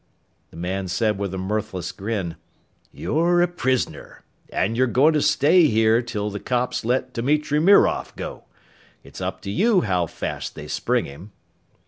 [0.49, 2.35] The man said with a mirthless grin,
[2.91, 4.23] "You're a prisoner.
[4.51, 8.45] And you're goin' to stay here until the cops let Dimitri Mirov go.
[9.03, 11.33] It's up to you how fast they spring him."